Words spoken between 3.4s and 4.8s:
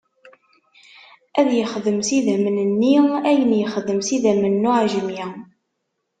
yexdem s idammen n